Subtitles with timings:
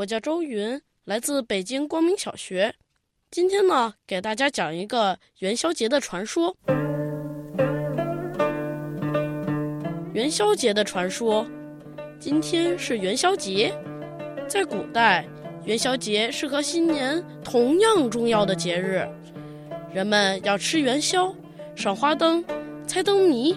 [0.00, 2.74] 我叫周云，来自北京光明小学。
[3.30, 6.56] 今天呢，给大家讲一个元宵节的传说。
[10.14, 11.46] 元宵节的传说，
[12.18, 13.74] 今天是元宵节。
[14.48, 15.28] 在古代，
[15.66, 19.06] 元宵节是和新年同样重要的节日，
[19.92, 21.30] 人们要吃元宵、
[21.76, 22.42] 赏花灯、
[22.86, 23.54] 猜灯谜。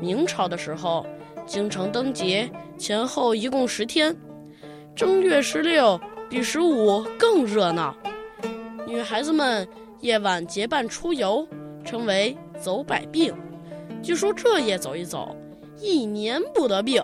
[0.00, 1.04] 明朝的时候，
[1.44, 2.48] 京城灯节
[2.78, 4.16] 前后一共十天，
[4.96, 6.00] 正月十六
[6.30, 7.94] 比十五更热闹。
[8.86, 9.66] 女孩子们
[10.00, 11.46] 夜晚结伴出游，
[11.84, 13.34] 称为走百病。
[14.00, 15.34] 据说这夜走一走，
[15.80, 17.02] 一年不得病。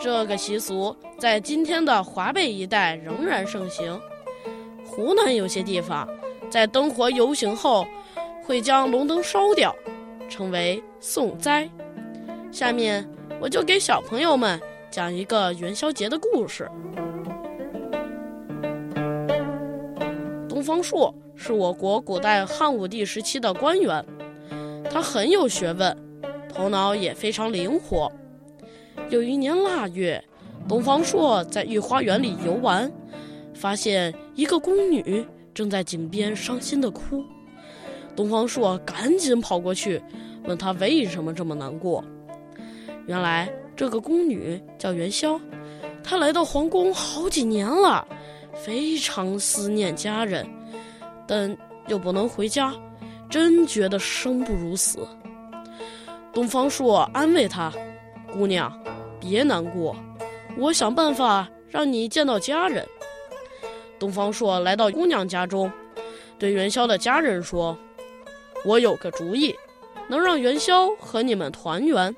[0.00, 4.00] 这个习俗在今天的华北一带仍然盛行。
[4.82, 6.08] 湖南有些地方，
[6.48, 7.86] 在灯火游行后，
[8.42, 9.74] 会将龙灯烧掉，
[10.26, 11.68] 称为送灾。
[12.50, 13.06] 下面
[13.40, 14.58] 我就给小朋友们
[14.92, 16.70] 讲一个元宵节的故事。
[20.46, 24.04] 东方朔是我国古代汉武帝时期的官员，
[24.90, 25.96] 他很有学问，
[26.46, 28.12] 头脑也非常灵活。
[29.08, 30.22] 有一年腊月，
[30.68, 32.92] 东方朔在御花园里游玩，
[33.54, 37.24] 发现一个宫女正在井边伤心的哭。
[38.14, 40.02] 东方朔赶紧跑过去，
[40.44, 42.04] 问她为什么这么难过。
[43.06, 43.50] 原来
[43.82, 45.40] 这个宫女叫元宵，
[46.04, 48.06] 她来到皇宫好几年了。
[48.54, 50.48] 非常思念家人，
[51.26, 51.58] 但
[51.88, 52.72] 又不能回家，
[53.28, 55.04] 真觉得生不如死。
[56.32, 57.72] 东方朔安慰她
[58.32, 58.72] ：“姑娘，
[59.18, 59.96] 别难过，
[60.56, 62.86] 我想办法让你见到家人。”
[63.98, 65.68] 东方朔来到姑娘家中，
[66.38, 67.76] 对元宵的家人说
[68.64, 69.52] ：“我有个主意，
[70.06, 72.14] 能让元宵和你们团圆。”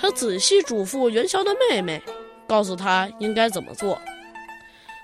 [0.00, 2.00] 他仔细嘱咐元宵的妹妹，
[2.46, 4.00] 告诉她应该怎么做。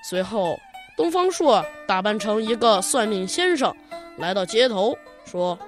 [0.08, 0.56] 随后，
[0.96, 3.74] 东方朔打扮成一个算命先生，
[4.18, 5.58] 来到街头，说：“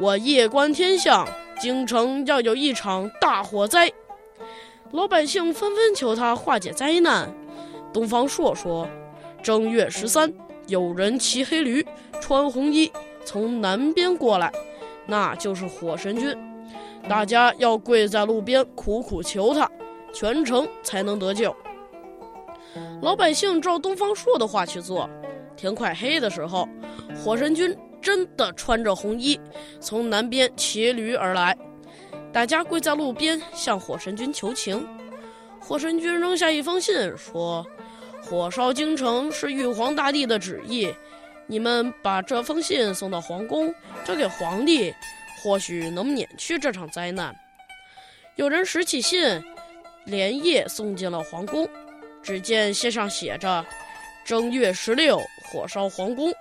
[0.00, 1.28] 我夜观天象，
[1.60, 3.92] 京城要有一场大火灾。”
[4.90, 7.32] 老百姓纷纷求他化解灾难。
[7.92, 8.88] 东方朔说
[9.40, 10.32] ：“正月十三，
[10.66, 11.86] 有人骑黑驴，
[12.20, 12.90] 穿红衣，
[13.24, 14.50] 从南边过来，
[15.06, 16.36] 那就是火神君。
[17.08, 19.70] 大家要跪在路边，苦苦求他，
[20.12, 21.54] 全城才能得救。”
[23.00, 25.08] 老百姓照东方朔的话去做，
[25.56, 26.68] 天快黑的时候，
[27.16, 29.38] 火神君真的穿着红衣
[29.80, 31.56] 从南边骑驴而来，
[32.32, 34.86] 大家跪在路边向火神君求情。
[35.60, 37.66] 火神君扔下一封信说
[38.22, 40.88] ：“火烧京城是玉皇大帝的旨意，
[41.46, 43.74] 你们把这封信送到皇宫，
[44.04, 44.94] 交给皇帝，
[45.42, 47.34] 或许能免去这场灾难。”
[48.36, 49.42] 有人拾起信，
[50.04, 51.68] 连夜送进了皇宫。
[52.22, 53.64] 只见信上写着
[54.24, 56.32] ：“正月十六火烧皇宫，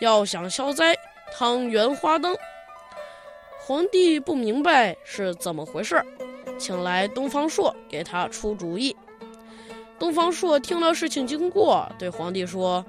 [0.00, 0.96] 要想消灾，
[1.32, 2.36] 汤圆花灯。”
[3.60, 6.02] 皇帝不明白是怎么回事，
[6.58, 8.96] 请来东方朔给他出主意。
[9.98, 12.84] 东方朔听了事情经过，对皇帝说：“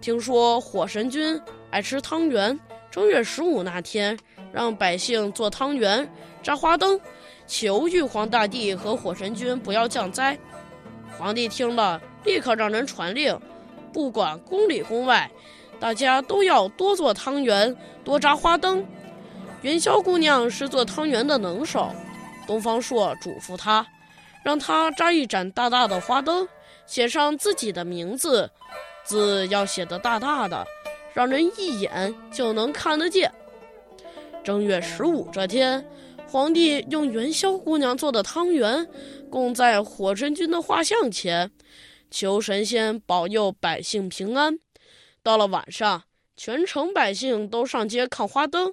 [0.00, 2.58] 听说火神君爱吃汤圆，
[2.90, 4.18] 正月十五那天
[4.52, 6.10] 让百姓做汤圆、
[6.42, 7.00] 扎花灯，
[7.46, 10.38] 求玉皇大帝和火神君不要降灾。”
[11.18, 13.38] 皇帝听了，立刻让人传令，
[13.92, 15.30] 不管宫里宫外，
[15.80, 18.86] 大家都要多做汤圆，多扎花灯。
[19.62, 21.92] 元宵姑娘是做汤圆的能手，
[22.46, 23.84] 东方朔嘱咐她，
[24.44, 26.48] 让她扎一盏大大的花灯，
[26.86, 28.48] 写上自己的名字，
[29.02, 30.64] 字要写得大大的，
[31.18, 33.32] 让人一眼就能看得见。
[34.44, 35.84] 正月十五这天。
[36.28, 38.86] 皇帝用元宵姑娘做的汤圆，
[39.28, 41.50] 供在火神君的画像前，
[42.08, 44.60] 求神仙保佑百姓平安。
[45.22, 46.04] 到了晚上，
[46.36, 48.72] 全城百姓都上街看花灯，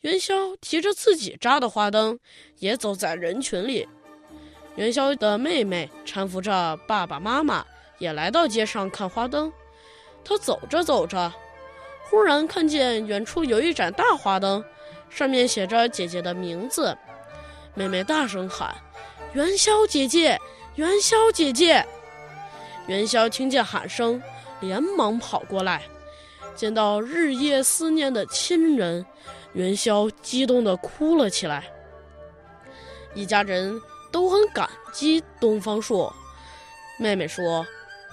[0.00, 2.18] 元宵提着自己扎的花灯，
[2.58, 3.88] 也走在人群里。
[4.74, 7.64] 元宵的妹妹搀扶着爸爸妈妈，
[7.98, 9.50] 也来到街上看花灯。
[10.24, 11.32] 她走着走着，
[12.12, 14.62] 忽然看见远处有一盏大花灯。
[15.08, 16.94] 上面写着姐姐的名字，
[17.74, 18.76] 妹妹大声喊
[19.32, 20.38] ：“元宵姐姐，
[20.74, 21.82] 元宵姐姐！”
[22.86, 24.22] 元宵听见喊声，
[24.60, 25.84] 连忙跑过来，
[26.54, 29.04] 见到日夜思念的亲人，
[29.54, 31.64] 元宵激动地哭了起来。
[33.14, 33.80] 一家人
[34.10, 36.14] 都很感激东方朔。
[36.98, 37.66] 妹妹说：“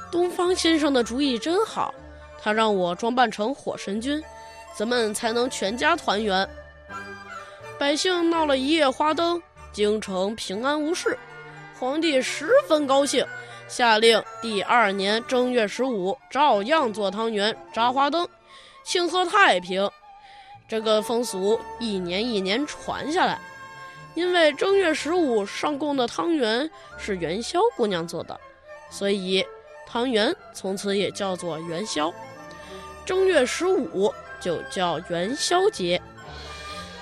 [0.09, 1.93] 东方先生的主意真好，
[2.41, 4.23] 他让我装扮成火神君，
[4.75, 6.47] 咱们才能全家团圆。”
[7.77, 9.41] 百姓闹了一夜花灯，
[9.71, 11.17] 京城平安无事，
[11.79, 13.25] 皇帝十分高兴，
[13.69, 18.27] 下令第二年正月十五照样做汤圆、扎花灯，
[18.83, 19.89] 庆贺太平。
[20.67, 23.39] 这个风俗一年一年传下来，
[24.13, 28.39] 因为正月十五上供的汤圆是元宵姑娘做的，
[28.89, 29.45] 所以
[29.87, 32.13] 汤圆从此也叫做元宵。
[33.09, 35.99] 正月十五就叫元宵节。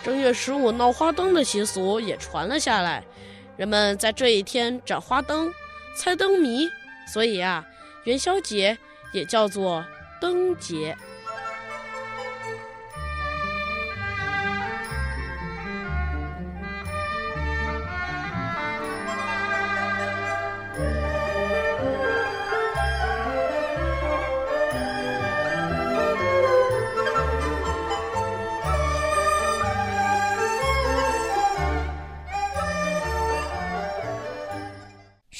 [0.01, 3.03] 正月十五闹花灯的习俗也传了下来，
[3.57, 5.53] 人们在这一天展花灯、
[5.97, 6.69] 猜灯谜，
[7.11, 7.67] 所以啊，
[8.05, 8.77] 元宵节
[9.11, 9.85] 也叫做
[10.21, 10.97] 灯节。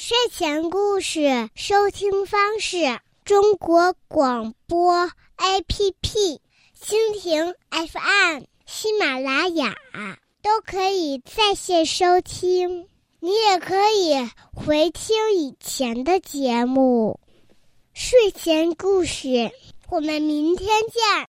[0.08, 6.40] 睡前故事收听方式：中国广播 APP、
[6.80, 9.76] 蜻蜓 FM、喜马拉雅
[10.40, 12.88] 都可以在线收听。
[13.20, 14.14] 你也可以
[14.54, 17.20] 回听以前的节目。
[17.92, 19.50] 睡前故事，
[19.90, 21.26] 我们明天见。